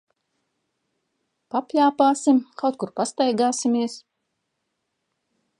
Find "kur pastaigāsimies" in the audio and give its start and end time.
2.85-4.03